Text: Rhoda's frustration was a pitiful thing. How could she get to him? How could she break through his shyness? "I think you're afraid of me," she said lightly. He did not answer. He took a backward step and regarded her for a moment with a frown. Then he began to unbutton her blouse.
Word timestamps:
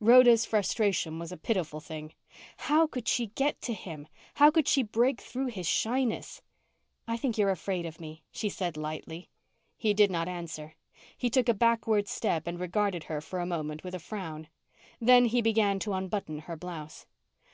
Rhoda's 0.00 0.46
frustration 0.46 1.18
was 1.18 1.30
a 1.30 1.36
pitiful 1.36 1.78
thing. 1.78 2.14
How 2.56 2.86
could 2.86 3.06
she 3.06 3.26
get 3.26 3.60
to 3.60 3.74
him? 3.74 4.08
How 4.36 4.50
could 4.50 4.66
she 4.66 4.82
break 4.82 5.20
through 5.20 5.48
his 5.48 5.66
shyness? 5.66 6.40
"I 7.06 7.18
think 7.18 7.36
you're 7.36 7.50
afraid 7.50 7.84
of 7.84 8.00
me," 8.00 8.22
she 8.32 8.48
said 8.48 8.78
lightly. 8.78 9.28
He 9.76 9.92
did 9.92 10.10
not 10.10 10.26
answer. 10.26 10.74
He 11.18 11.28
took 11.28 11.50
a 11.50 11.52
backward 11.52 12.08
step 12.08 12.46
and 12.46 12.58
regarded 12.58 13.04
her 13.04 13.20
for 13.20 13.40
a 13.40 13.46
moment 13.46 13.84
with 13.84 13.94
a 13.94 13.98
frown. 14.00 14.48
Then 15.02 15.26
he 15.26 15.42
began 15.42 15.78
to 15.80 15.92
unbutton 15.92 16.38
her 16.38 16.56
blouse. 16.56 17.04